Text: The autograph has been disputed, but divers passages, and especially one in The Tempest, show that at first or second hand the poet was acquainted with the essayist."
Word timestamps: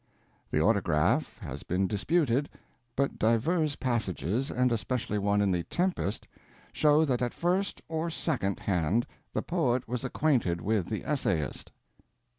The 0.49 0.59
autograph 0.59 1.37
has 1.43 1.61
been 1.61 1.85
disputed, 1.85 2.49
but 2.95 3.19
divers 3.19 3.75
passages, 3.75 4.49
and 4.49 4.71
especially 4.71 5.19
one 5.19 5.43
in 5.43 5.51
The 5.51 5.61
Tempest, 5.61 6.27
show 6.73 7.05
that 7.05 7.21
at 7.21 7.35
first 7.35 7.83
or 7.87 8.09
second 8.09 8.61
hand 8.61 9.05
the 9.31 9.43
poet 9.43 9.87
was 9.87 10.03
acquainted 10.03 10.59
with 10.59 10.87
the 10.87 11.05
essayist." 11.05 11.71